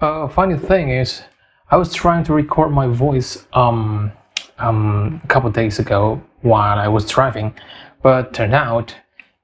[0.00, 1.22] uh, funny thing is,
[1.70, 4.12] I was trying to record my voice um,
[4.58, 7.54] um, a couple days ago while I was driving,
[8.02, 8.94] but turned out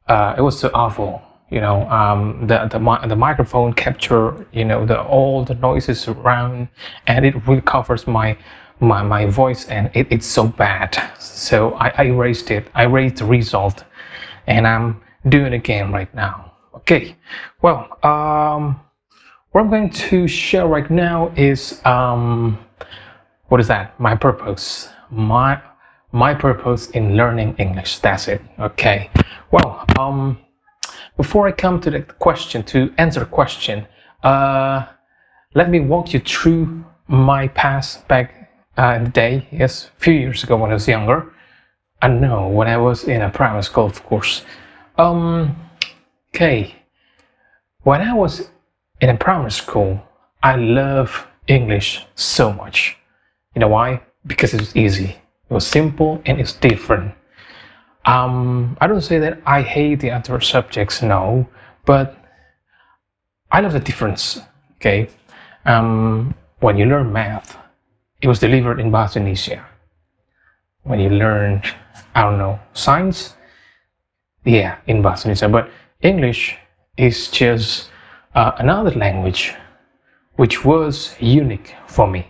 [0.09, 1.23] uh, it was so awful.
[1.51, 6.69] You know, um, the the the microphone capture you know the all the noises around,
[7.07, 8.37] and it really covers my
[8.81, 10.97] my my voice, and it, it's so bad.
[11.21, 12.69] So I, I erased it.
[12.75, 13.85] I erased the result,
[14.47, 16.53] and I'm doing it again right now.
[16.77, 17.17] Okay,
[17.63, 18.81] well, um,
[19.55, 22.59] what I'm going to share right now is um,
[23.47, 23.99] what is that?
[24.01, 24.89] My purpose.
[25.13, 25.63] My
[26.11, 28.01] my purpose in learning English.
[28.01, 28.43] That's it.
[28.59, 29.11] Okay.
[29.53, 30.39] Well, um,
[31.17, 33.87] before I come to the question to answer the question,
[34.25, 34.87] uh,
[35.55, 39.47] let me walk you through my past back uh, in the day.
[39.53, 41.33] Yes, a few years ago when I was younger.
[42.03, 44.43] I know when I was in a primary school, of course.
[44.99, 45.55] Um,
[46.35, 46.75] okay.
[47.85, 48.49] When I was
[49.05, 50.01] in a primary school,
[50.43, 52.97] I love English so much.
[53.55, 54.01] You know why?
[54.27, 55.11] Because it was easy.
[55.51, 57.13] It was simple and it's different.
[58.07, 61.47] Um, I don't say that I hate the other subjects, no,
[61.85, 62.17] but
[63.53, 64.41] I love the difference.
[64.77, 65.11] Okay,
[65.67, 67.59] um, when you learn math,
[68.23, 69.67] it was delivered in Indonesia.
[70.85, 71.63] When you learn,
[72.15, 73.37] I don't know, science,
[74.47, 75.49] yeah, in Indonesia.
[75.49, 75.69] But
[76.01, 76.57] English
[76.97, 77.91] is just
[78.35, 79.55] uh, another language
[80.37, 82.27] which was unique for me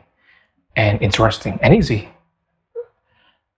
[0.76, 2.08] and interesting and easy.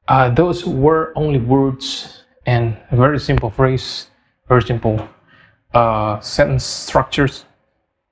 [0.09, 4.09] Uh, those were only words and very simple phrase,
[4.49, 5.09] very simple
[5.75, 7.45] uh, sentence structures.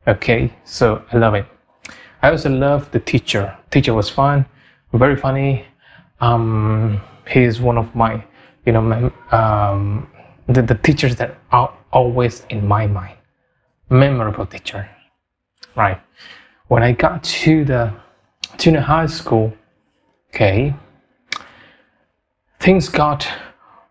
[0.07, 1.47] Okay, so I love it.
[2.23, 3.57] I also love the teacher.
[3.71, 4.45] Teacher was fun,
[4.93, 5.65] very funny.
[6.21, 8.25] Um, he is one of my,
[8.67, 10.11] you know, my, um,
[10.49, 13.17] the, the teachers that are always in my mind.
[13.91, 14.89] Memorable teacher,
[15.77, 16.01] right?
[16.69, 17.93] When I got to the
[18.57, 19.53] junior high school,
[20.31, 20.75] okay,
[22.61, 23.29] things got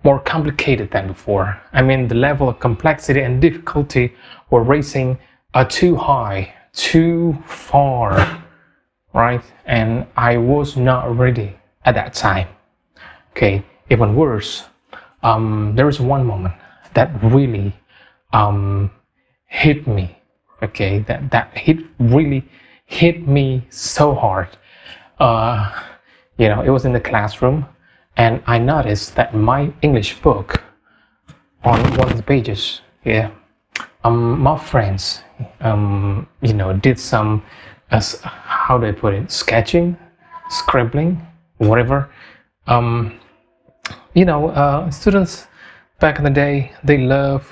[0.03, 1.61] more complicated than before.
[1.71, 4.13] I mean, the level of complexity and difficulty
[4.49, 5.17] were raising
[5.53, 8.43] uh, too high, too far,
[9.13, 9.43] right?
[9.65, 11.55] And I was not ready
[11.85, 12.47] at that time.
[13.31, 14.63] Okay, even worse,
[15.21, 16.53] um, there was one moment
[16.93, 17.73] that really
[18.33, 18.91] um,
[19.53, 20.17] hit me.
[20.63, 22.43] Okay, that that hit really
[22.85, 24.49] hit me so hard.
[25.19, 25.71] Uh,
[26.37, 27.65] you know, it was in the classroom,
[28.17, 30.63] and I noticed that my English book,
[31.63, 33.29] on one of the pages, yeah,
[34.03, 35.21] um, my friends,
[35.61, 37.43] um, you know, did some,
[37.91, 39.95] uh, how do I put it, sketching,
[40.49, 41.21] scribbling,
[41.57, 42.09] whatever.
[42.67, 43.19] Um,
[44.13, 45.47] you know, uh, students
[45.99, 47.47] back in the day, they love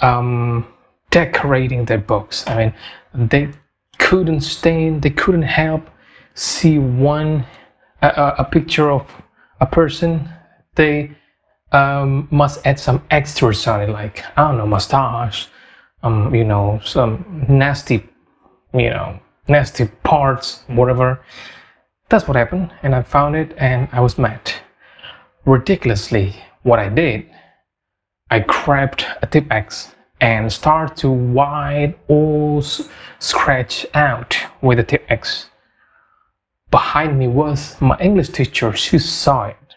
[0.00, 0.66] um,
[1.12, 2.44] decorating their books.
[2.48, 2.74] I mean,
[3.14, 3.50] they
[3.98, 5.88] couldn't stand, they couldn't help
[6.34, 7.46] see one
[8.00, 9.06] a, a picture of
[9.60, 10.28] a person.
[10.74, 11.16] They
[11.70, 15.48] um, must add some extras on it, like I don't know, mustache,
[16.02, 18.08] um, you know, some nasty,
[18.74, 21.24] you know, nasty parts, whatever.
[22.08, 24.52] That's what happened, and I found it, and I was mad.
[25.46, 27.26] Ridiculously, what I did,
[28.30, 32.62] I grabbed a Tipp-Ex and start to wipe all
[33.18, 35.50] scratch out with the Tipp-Ex.
[36.70, 38.72] Behind me was my English teacher.
[38.72, 39.74] She saw it,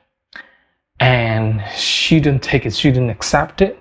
[1.00, 2.75] and she didn't take it.
[2.75, 3.79] She didn't accept it.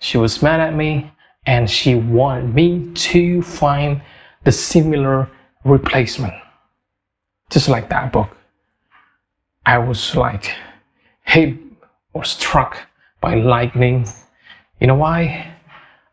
[0.00, 1.12] She was mad at me,
[1.46, 4.02] and she wanted me to find
[4.42, 5.30] the similar
[5.64, 6.34] replacement,
[7.50, 8.36] just like that book.
[9.64, 10.52] I was like
[11.22, 11.56] hit
[12.14, 12.78] or struck
[13.20, 14.08] by lightning.
[14.80, 15.54] You know why?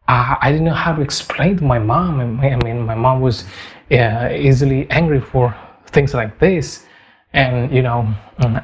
[0.08, 2.40] Uh, I didn't know how to explain to my mom.
[2.40, 3.44] I mean, my mom was
[3.92, 5.56] uh, easily angry for
[5.88, 6.86] things like this.
[7.34, 8.08] And, you know,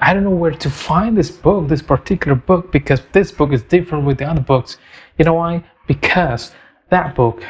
[0.02, 3.62] I don't know where to find this book, this particular book, because this book is
[3.62, 4.78] different with the other books.
[5.18, 5.64] You know why?
[5.86, 6.54] Because
[6.90, 7.44] that book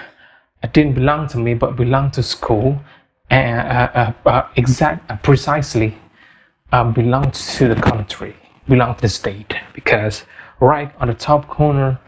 [0.72, 2.80] didn't belong to me, but belonged to school,
[3.30, 5.96] and uh, uh, uh exact, uh, precisely
[6.72, 8.36] uh, belonged to the country,
[8.68, 9.54] belonged to the state.
[9.74, 10.24] Because
[10.60, 12.00] right on the top corner,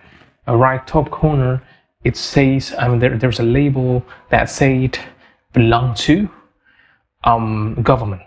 [0.48, 1.62] right top corner,
[2.06, 4.98] it says I mean there, there's a label that said
[5.52, 6.30] belong to
[7.26, 8.22] um, government.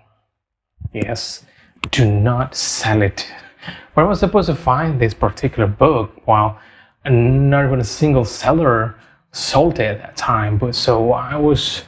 [0.92, 1.44] Yes,
[1.90, 3.26] do not sell it.
[3.94, 6.12] Where I was supposed to find this particular book?
[6.26, 6.58] While
[7.04, 8.96] not even a single seller
[9.32, 10.58] sold it at that time.
[10.58, 11.82] But so I was,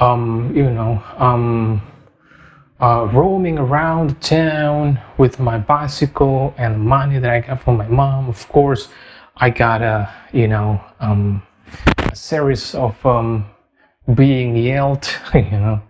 [0.00, 1.82] um, you know, um,
[2.80, 8.28] uh, roaming around town with my bicycle and money that I got from my mom.
[8.28, 8.88] Of course,
[9.36, 11.42] I got a you know um,
[11.98, 13.46] a series of um,
[14.14, 15.80] being yelled, you know.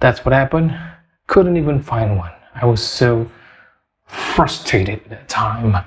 [0.00, 0.78] That's what happened.
[1.26, 2.32] Couldn't even find one.
[2.54, 3.28] I was so
[4.06, 5.84] frustrated at that time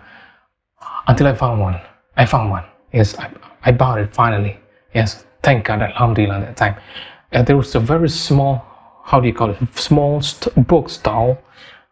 [1.08, 1.80] until I found one.
[2.18, 2.66] I found one.
[2.94, 3.32] Yes, I,
[3.64, 4.60] I bought it finally.
[4.94, 6.76] Yes, thank God, Alhamdulillah, at that time.
[7.32, 8.66] And there was a very small,
[9.04, 11.38] how do you call it, small st- book stall,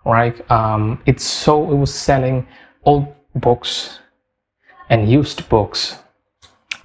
[0.05, 0.49] right?
[0.51, 2.45] Um, it's so, it was selling
[2.83, 3.99] old books
[4.89, 5.97] and used books.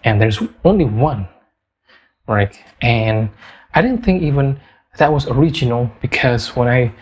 [0.05, 1.29] And there's only one,
[2.29, 2.59] right?
[2.83, 3.31] And
[3.75, 4.61] I didn't think even
[4.99, 6.93] that was original because when I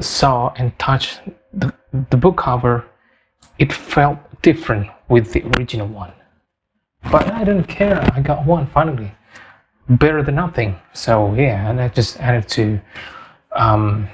[0.00, 1.20] saw and touched
[1.52, 1.72] the,
[2.10, 2.84] the book cover,
[3.58, 6.12] it felt different with the original one.
[7.10, 8.00] But I didn't care.
[8.14, 9.12] I got one finally,
[9.88, 10.76] better than nothing.
[10.92, 12.80] So yeah, and I just added to
[13.52, 14.08] um,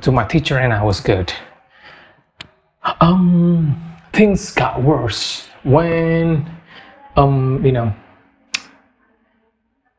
[0.00, 1.32] to my teacher, and I was good.
[3.00, 6.50] Um, things got worse when
[7.16, 7.92] um, you know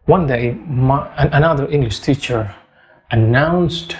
[0.06, 2.54] one day my, another English teacher
[3.12, 3.96] announced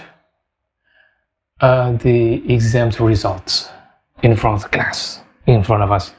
[1.60, 3.68] uh, the exams results
[4.24, 6.12] in front of the class, in front of us.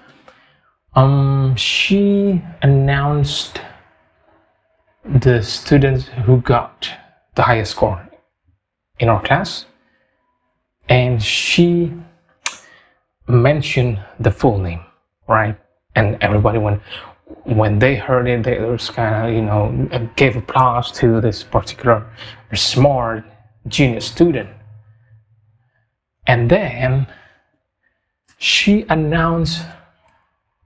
[0.95, 3.59] Um, she announced
[5.03, 6.89] the students who got
[7.35, 8.07] the highest score
[8.99, 9.65] in our class,
[10.87, 11.93] and she
[13.29, 14.81] mentioned the full name,
[15.27, 15.57] right?
[15.95, 16.81] And everybody when
[17.43, 22.05] when they heard it, they was kind of you know gave applause to this particular
[22.53, 23.23] smart
[23.67, 24.49] genius student.
[26.27, 27.07] And then
[28.37, 29.65] she announced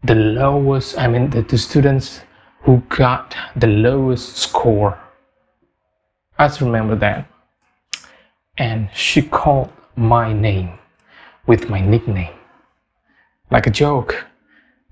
[0.03, 2.21] the lowest, I mean, the, the students
[2.61, 4.99] who got the lowest score.
[6.37, 7.27] I just remember that.
[8.57, 10.77] And she called my name
[11.47, 12.33] with my nickname,
[13.53, 14.25] like a joke.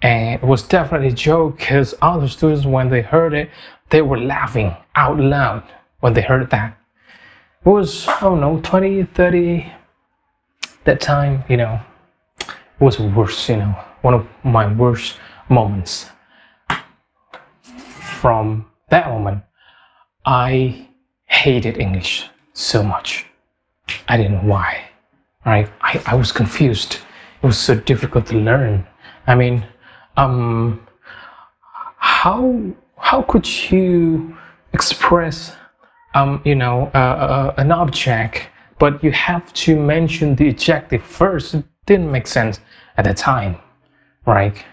[0.04, 3.50] And it was definitely a joke because other students, when they heard it,
[3.90, 5.64] they were laughing out loud
[6.00, 6.78] when they heard that.
[7.66, 9.74] It was, I don't know, 20, 30,
[10.86, 11.80] that time, you know,
[12.40, 12.50] it
[12.80, 15.18] was worse, you know, one of my worst
[15.50, 16.10] moments.
[18.22, 19.44] From that moment,
[20.26, 20.88] I
[21.26, 23.26] hated English so much.
[24.08, 24.84] I didn't know why.
[25.46, 25.68] Right?
[25.82, 27.00] I, I was confused.
[27.42, 28.86] Was so difficult to learn.
[29.28, 29.66] I mean,
[30.18, 30.86] um,
[31.98, 32.62] how
[32.98, 34.38] how could you
[34.74, 35.56] express,
[36.14, 38.48] um, you know, uh, uh, an object,
[38.80, 41.56] but you have to mention the adjective first?
[41.56, 42.60] It didn't make sense
[42.98, 43.58] at the time
[44.26, 44.64] right?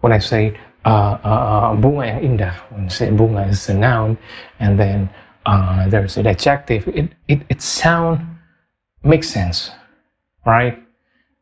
[0.00, 3.74] When I say uh, uh, uh, bunga yang indah, when I say bunga is a
[3.74, 4.18] noun,
[4.60, 5.10] and then
[5.46, 8.24] uh, there's an adjective, it, it, it sound
[9.02, 9.70] makes sense,
[10.46, 10.82] right?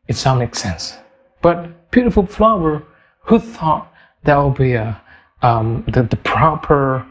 [0.07, 0.97] It sound makes sense.
[1.41, 2.83] But beautiful flower,
[3.21, 3.91] who thought
[4.23, 5.01] that would be a,
[5.41, 7.05] um, the, the proper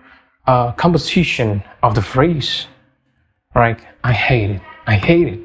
[0.46, 2.66] uh, composition of the phrase,
[3.54, 3.78] right?
[4.04, 4.62] I hate it.
[4.86, 5.40] I hate it.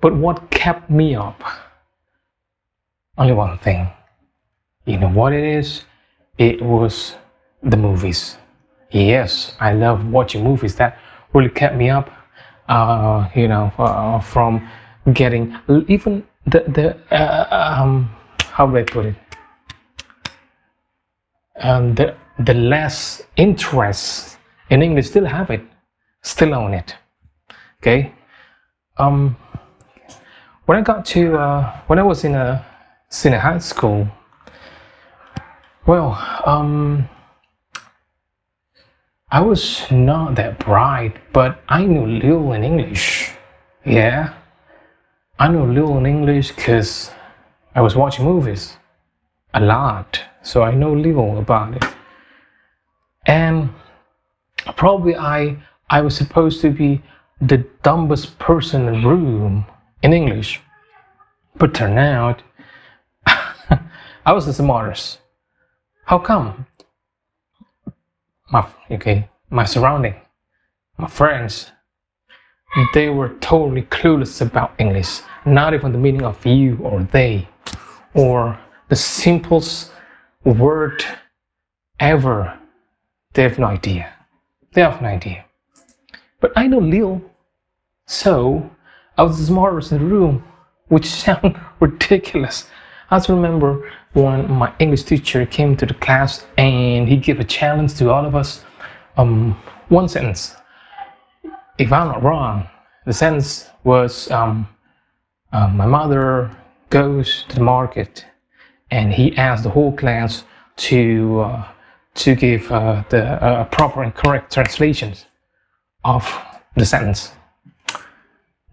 [0.00, 1.42] But what kept me up?
[3.18, 3.90] only one thing.
[4.86, 5.84] You know what it is?
[6.38, 7.16] It was
[7.62, 8.38] the movies.
[8.90, 10.76] Yes, I love watching movies.
[10.76, 10.98] That
[11.34, 12.10] really kept me up.
[12.68, 14.68] Uh, you know, uh, from
[15.12, 15.56] getting
[15.88, 18.10] even the the uh, um,
[18.40, 19.16] how do I put it?
[21.60, 24.38] Um, the the less interest
[24.70, 25.62] in English still have it,
[26.22, 26.96] still own it.
[27.80, 28.12] Okay.
[28.96, 29.36] Um,
[30.66, 32.64] when I got to uh, when I was in a
[33.08, 34.08] senior high school,
[35.86, 36.12] well,
[36.44, 37.08] um,
[39.30, 43.32] I was not that bright, but I knew little in English.
[43.84, 44.34] Yeah,
[45.40, 47.12] I know little in English because
[47.72, 48.76] I was watching movies
[49.54, 51.84] a lot, so I know little about it.
[53.26, 53.70] And
[54.76, 55.56] probably I
[55.90, 57.02] I was supposed to be
[57.40, 59.64] the dumbest person in the room
[60.02, 60.60] in English,
[61.56, 62.42] but turned out
[64.26, 65.20] I was the smartest.
[66.04, 66.66] How come?
[68.50, 70.16] My okay, my surrounding,
[70.96, 71.70] my friends,
[72.92, 75.20] they were totally clueless about English.
[75.46, 77.48] Not even the meaning of you or they,
[78.14, 78.58] or
[78.88, 79.92] the simplest
[80.44, 81.04] word
[82.00, 82.58] ever.
[83.34, 84.12] They have no idea.
[84.72, 85.44] They have no idea.
[86.40, 87.22] But I know little,
[88.06, 88.70] so
[89.16, 90.44] I was the smartest in the room,
[90.88, 92.68] which sounds ridiculous.
[93.10, 97.44] I just remember when my English teacher came to the class and he gave a
[97.44, 98.64] challenge to all of us.
[99.16, 99.52] Um,
[99.88, 100.54] one sentence.
[101.78, 102.68] If I'm not wrong,
[103.06, 104.68] the sentence was um,
[105.52, 106.50] uh, my mother
[106.90, 108.26] goes to the market
[108.90, 110.44] and he asked the whole class
[110.76, 111.68] to uh,
[112.14, 115.26] to give uh, the uh, proper and correct translations
[116.04, 116.26] of
[116.74, 117.32] the sentence.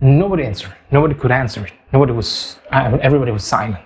[0.02, 0.74] Nobody answered.
[0.92, 1.74] Nobody could answer it.
[1.94, 2.58] Nobody was.
[2.72, 3.84] Uh, everybody was silent.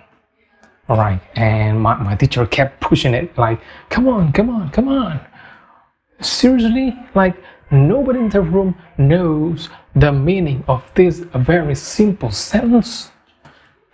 [0.88, 3.60] All right, and my, my teacher kept pushing it like,
[3.90, 5.20] "Come on, come on, come on."
[6.20, 7.36] Seriously, like
[7.70, 13.10] nobody in the room knows the meaning of this very simple sentence.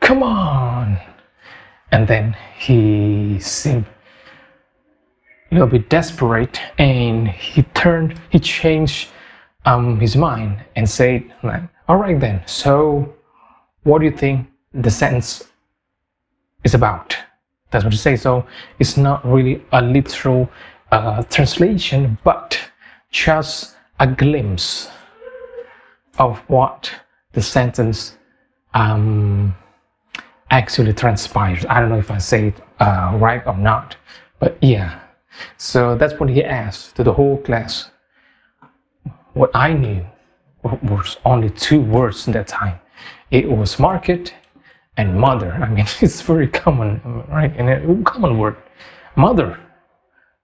[0.01, 0.99] Come on.
[1.93, 3.87] And then he seemed
[5.51, 9.09] a little bit desperate and he turned, he changed
[9.65, 11.25] um, his mind and said,
[11.89, 13.15] All right, then, so
[13.85, 15.45] what do you think the sentence
[16.65, 17.17] is about?
[17.71, 18.23] That's what he says.
[18.23, 18.47] So
[18.79, 20.49] it's not really a literal
[20.93, 22.59] uh, translation, but
[23.17, 24.91] just a glimpse
[26.19, 26.91] of what
[27.33, 28.19] the sentence
[28.75, 29.55] um,
[30.51, 31.65] actually transpires.
[31.67, 33.97] I don't know if I say it uh, right or not,
[34.39, 35.01] but yeah.
[35.57, 37.91] So that's what he asked to the whole class.
[39.33, 40.05] What I knew
[40.83, 42.79] was only two words in that time.
[43.31, 44.35] It was market
[44.99, 45.53] and mother.
[45.53, 47.53] I mean, it's very common, right?
[47.57, 48.57] And a common word,
[49.17, 49.59] mother.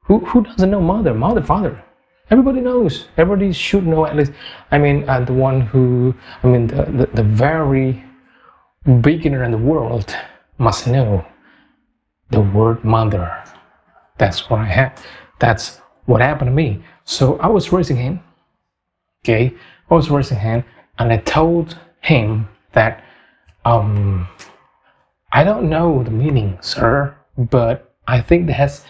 [0.04, 1.12] Who, who doesn't know mother?
[1.12, 1.82] Mother, father.
[2.32, 3.06] Everybody knows.
[3.16, 4.32] Everybody should know at least.
[4.72, 8.02] I mean, uh, the one who, I mean, the, the, the very
[9.00, 10.16] beginner in the world
[10.58, 11.24] must know
[12.30, 13.44] the word mother.
[14.18, 14.98] That's what I had.
[15.38, 16.82] That's what happened to me.
[17.04, 18.20] So I was raising him
[19.24, 19.54] Okay,
[19.88, 20.64] I was raising him
[20.98, 23.04] and I told him that
[23.64, 24.26] um,
[25.32, 28.84] I don't know the meaning, sir, but I think that has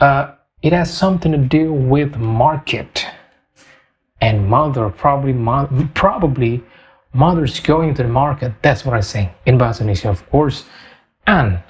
[0.00, 3.06] uh, it has something to do with market
[4.20, 6.62] and mother probably mo- probably
[7.12, 8.52] mother's going to the market.
[8.62, 10.64] That's what I say in Bahasa of course.
[11.26, 11.62] And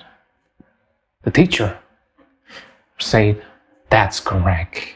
[1.22, 1.78] the teacher
[2.98, 3.42] said,
[3.90, 4.94] That's correct.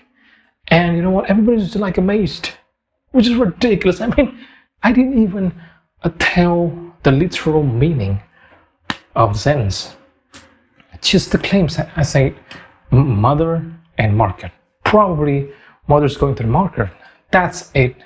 [0.69, 1.31] And you know what?
[1.31, 2.51] Everybody's like amazed,
[3.13, 4.01] which is ridiculous.
[4.01, 4.39] I mean,
[4.83, 5.53] I didn't even
[6.03, 6.73] uh, tell
[7.03, 8.21] the literal meaning
[9.15, 9.97] of the sentence.
[11.03, 11.79] Just the claims.
[11.97, 12.35] I say,
[12.91, 13.63] mother
[13.99, 14.53] and market.
[14.85, 15.51] Probably
[15.89, 16.91] mother's going to the market.
[17.31, 17.97] That's it.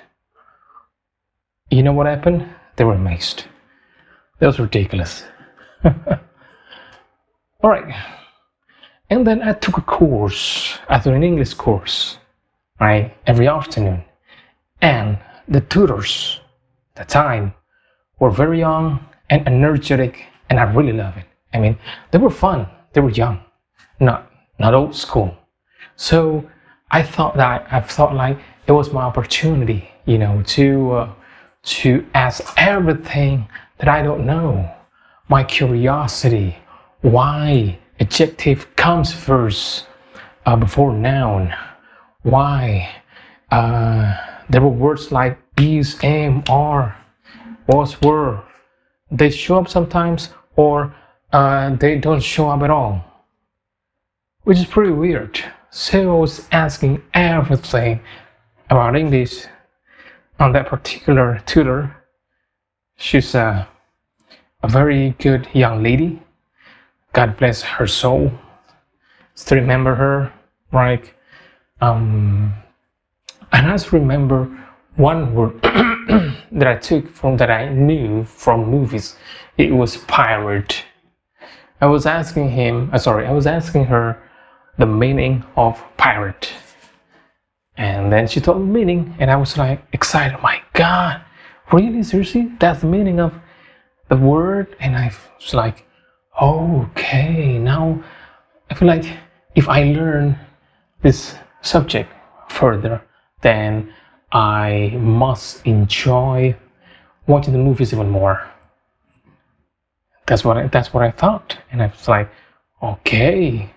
[1.69, 2.47] You know what happened?
[2.75, 3.45] They were amazed.
[4.39, 5.23] That was ridiculous.
[5.83, 7.93] All right.
[9.09, 12.17] And then I took a course, I took an English course,
[12.79, 14.03] right, every afternoon.
[14.81, 15.17] And
[15.47, 16.39] the tutors,
[16.95, 17.53] the time,
[18.19, 21.25] were very young and energetic, and I really love it.
[21.53, 21.77] I mean,
[22.11, 22.67] they were fun.
[22.93, 23.41] They were young,
[23.99, 25.35] not not old school.
[25.99, 26.49] So
[26.89, 31.13] I thought that I thought like it was my opportunity, you know, to uh,
[31.81, 34.73] to ask everything that I don't know.
[35.27, 36.55] My curiosity,
[37.01, 39.87] why adjective comes first
[40.45, 41.53] uh, before noun,
[42.23, 42.89] why
[43.51, 44.15] uh,
[44.49, 46.95] there were words like is, am, are,
[47.67, 48.41] was, were.
[49.11, 50.95] They show up sometimes or
[51.33, 53.03] uh, they don't show up at all,
[54.43, 55.43] which is pretty weird.
[55.71, 57.99] I was asking everything
[58.69, 59.45] about English
[60.39, 61.95] on that particular tutor.
[62.97, 63.67] She's a,
[64.63, 66.21] a very good young lady.
[67.13, 68.31] God bless her soul.
[69.35, 70.33] Still remember her,
[70.71, 71.13] right?
[71.81, 72.53] Um,
[73.51, 74.45] and I just remember
[74.95, 75.61] one word
[76.51, 79.15] that I took from that I knew from movies.
[79.57, 80.83] It was pirate.
[81.79, 84.21] I was asking him, uh, sorry, I was asking her
[84.79, 86.51] the meaning of pirate.
[87.77, 90.37] And then she told me meaning, and I was like excited.
[90.37, 91.21] Oh my God,
[91.71, 92.01] really?
[92.01, 92.51] Seriously?
[92.59, 93.33] That's the meaning of
[94.07, 94.75] the word?
[94.79, 95.85] And I was like,
[96.41, 98.03] okay, now
[98.69, 99.05] I feel like
[99.55, 100.37] if I learn
[101.01, 102.11] this subject
[102.49, 103.01] further,
[103.41, 103.93] then
[104.31, 106.55] I must enjoy
[107.27, 108.47] watching the movies even more.
[110.25, 112.29] That's what I, that's what I thought, and I was like,
[112.83, 113.73] okay,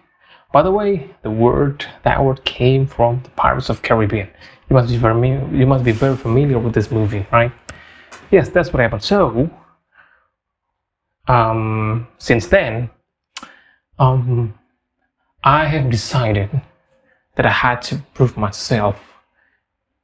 [0.53, 4.29] by the way, the word that word came from the Pirates of Caribbean.
[4.69, 7.53] You must be very you must be very familiar with this movie, right?
[8.31, 9.03] Yes, that's what happened.
[9.03, 9.51] So,
[11.29, 12.91] um, since then,
[13.99, 14.55] um,
[15.45, 16.51] I have decided
[17.37, 18.97] that I had to prove myself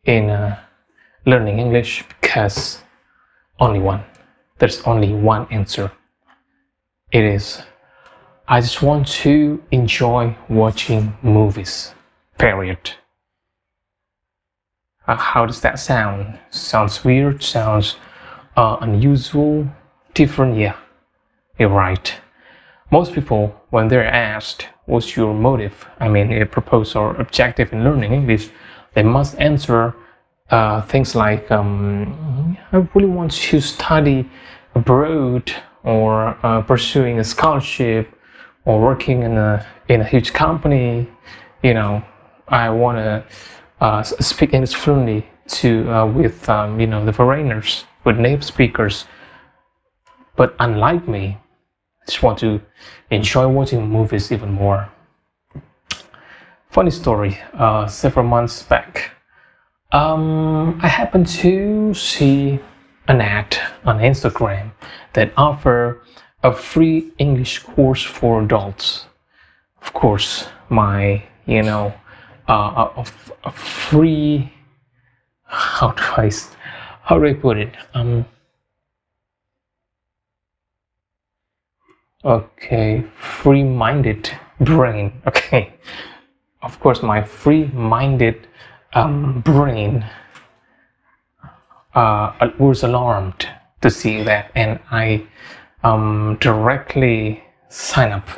[0.05, 0.59] in uh,
[1.27, 2.83] learning English because
[3.61, 4.03] only one.
[4.59, 5.93] There's only one answer.
[7.13, 7.63] It is
[8.51, 11.95] I just want to enjoy watching movies.
[12.39, 12.93] Period.
[15.07, 16.39] Uh, how does that sound?
[16.49, 17.97] Sounds weird, sounds
[18.57, 19.67] uh, unusual,
[20.15, 20.77] different, yeah.
[21.59, 22.15] You're right.
[22.91, 27.85] most people, when they're asked, "What's your motive?" I mean, a purpose or objective in
[27.85, 28.49] learning English,
[28.95, 29.95] they must answer
[30.51, 34.31] uh, things like, um, "I really want to study
[34.75, 35.53] abroad,"
[35.85, 38.09] or uh, pursuing a scholarship,
[38.69, 41.09] or working in a in a huge company.
[41.63, 42.05] You know,
[42.49, 43.25] I want to
[43.81, 45.27] uh, speak English fluently
[45.59, 49.07] to uh, with um, you know the foreigners, with native speakers.
[50.37, 51.39] But unlike me,
[52.03, 52.61] I just want to
[53.11, 54.89] enjoy watching movies even more.
[56.71, 57.41] Funny story.
[57.55, 59.11] Uh, several months back,
[59.93, 62.61] um, I happened to see
[63.09, 64.71] an ad on Instagram
[65.15, 66.03] that offer
[66.43, 69.07] a free English course for adults.
[69.83, 71.93] Of course, my you know
[72.49, 73.07] uh, a,
[73.45, 74.53] a free
[75.45, 76.31] how do I
[77.03, 77.75] how do I put it?
[77.95, 78.25] Um
[82.25, 84.31] okay free-minded
[84.61, 85.13] brain.
[85.27, 85.75] Okay.
[86.63, 88.49] Of course my free-minded
[88.93, 90.05] um, brain
[91.95, 93.49] uh, was alarmed
[93.81, 95.25] to see that and I
[95.85, 98.29] um, directly sign up.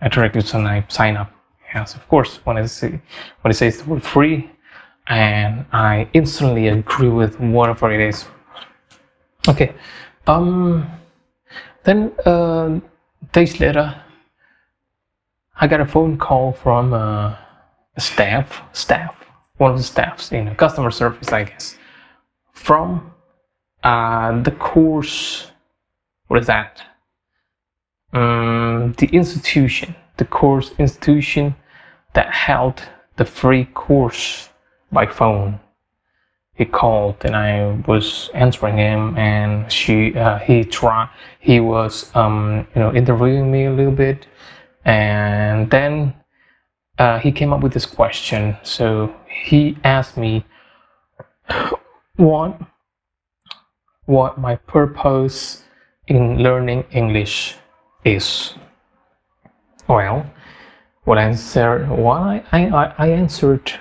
[0.00, 1.32] I directly sign up,
[1.74, 3.00] yes of course when I say
[3.40, 4.50] when it says the word free
[5.06, 8.26] and I instantly agree with whatever it is.
[9.48, 9.74] Okay
[10.26, 10.86] um
[11.84, 12.80] then uh,
[13.32, 13.94] days later
[15.56, 17.36] I got a phone call from uh,
[17.98, 19.14] staff staff
[19.58, 21.78] one of the staffs in customer service I guess
[22.52, 23.12] from
[23.82, 25.50] uh, the course
[26.28, 26.82] what is that?
[28.12, 31.54] Um, the institution the course institution
[32.12, 32.82] that held
[33.16, 34.48] the free course
[34.92, 35.60] by phone.
[36.54, 41.08] He called and I was answering him and she uh, he tried
[41.40, 44.28] he was um, you know interviewing me a little bit.
[44.84, 46.14] And then
[46.98, 48.56] uh, he came up with this question.
[48.62, 50.44] So he asked me
[52.16, 52.60] what
[54.06, 55.63] what my purpose
[56.06, 57.56] in learning English
[58.04, 58.54] is
[59.88, 60.24] well
[61.04, 63.72] what I answer why I, I, I answered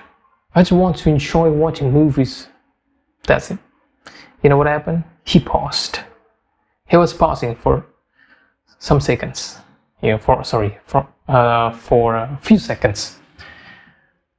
[0.55, 2.47] I just want to enjoy watching movies.
[3.25, 3.57] That's it.
[4.43, 5.03] You know what happened?
[5.25, 5.99] He paused.
[6.87, 7.85] He was pausing for
[8.77, 9.57] some seconds.
[10.01, 13.17] Yeah, for sorry, for uh, for a few seconds.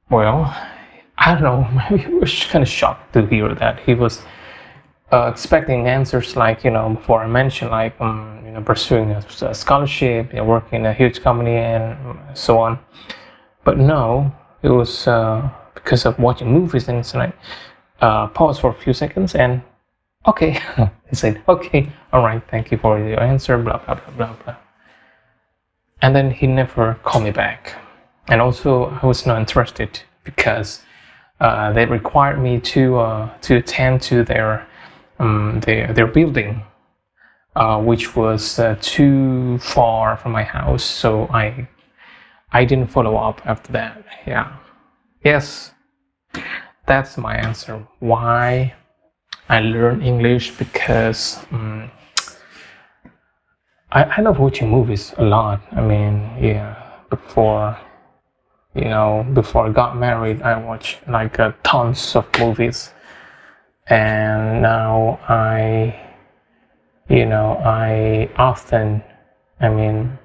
[0.09, 0.55] Well,
[1.17, 1.67] I don't know.
[1.89, 3.79] Maybe he was kind of shocked to hear that.
[3.79, 4.21] He was
[5.11, 9.23] uh, expecting answers like you know before I mentioned like um, you know pursuing a,
[9.41, 11.97] a scholarship, you know, working in a huge company and
[12.33, 12.79] so on.
[13.63, 14.31] But no,
[14.63, 15.07] it was.
[15.07, 15.49] Uh,
[15.85, 17.33] because of watching movies and so I
[18.01, 19.61] uh, pause for a few seconds and
[20.27, 20.59] okay
[21.09, 24.55] he said okay all right thank you for your answer blah blah blah blah blah
[26.01, 27.75] and then he never called me back
[28.29, 30.81] and also I was not interested because
[31.39, 34.67] uh, they required me to uh, to attend to their
[35.19, 36.63] um, their, their building
[37.55, 41.67] uh, which was uh, too far from my house so I
[42.51, 44.57] I didn't follow up after that yeah
[45.23, 45.71] yes
[46.85, 47.87] that's my answer.
[47.99, 48.73] Why
[49.49, 51.89] I learn English because um,
[53.91, 55.61] I, I love watching movies a lot.
[55.71, 56.75] I mean, yeah,
[57.09, 57.77] before
[58.75, 62.91] you know, before I got married, I watched like uh, tons of movies,
[63.87, 65.95] and now I,
[67.09, 69.03] you know, I often,
[69.59, 70.17] I mean,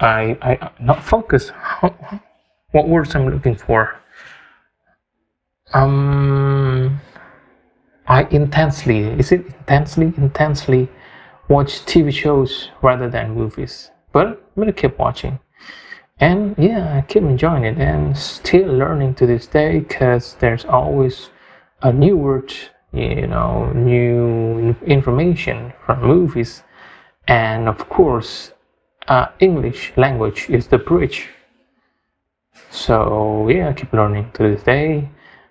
[0.00, 1.52] I I not focus.
[2.72, 4.00] What words I'm looking for?
[5.72, 7.00] um
[8.06, 10.88] I intensely is it intensely intensely
[11.48, 15.38] watch TV shows rather than movies but I'm gonna keep watching
[16.20, 21.30] and yeah I keep enjoying it and still learning to this day because there's always
[21.82, 22.52] a new word
[22.92, 26.62] you know new information from movies
[27.28, 28.52] and of course
[29.08, 31.28] uh, English language is the bridge
[32.70, 35.08] so yeah keep learning to this day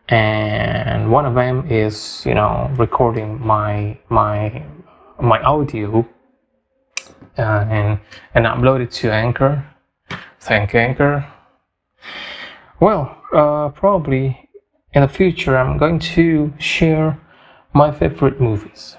[0.10, 4.64] and one of them is you know recording my my
[5.22, 6.06] my audio
[7.38, 8.00] uh, and
[8.36, 9.66] and upload it to Anchor.
[10.42, 11.26] Thank Anchor.
[12.80, 14.49] Well, uh, probably
[14.94, 17.20] in the future I'm going to share
[17.74, 18.98] my favorite movies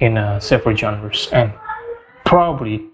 [0.00, 1.52] in uh, several genres and
[2.24, 2.86] probably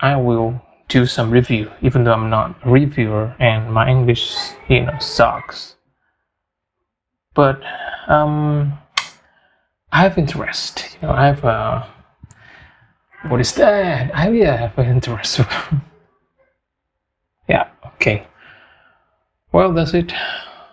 [0.00, 4.34] I will do some review even though I'm not a reviewer and my English
[4.68, 5.76] you know sucks
[7.34, 7.60] but
[8.06, 8.78] um,
[9.92, 10.96] I have interest.
[11.00, 11.86] You know, I have uh,
[13.28, 14.10] What is that?
[14.14, 15.40] Oh yeah, interest.
[17.48, 18.26] yeah, okay.
[19.52, 20.12] Well, that's it.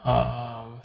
[0.03, 0.50] Um,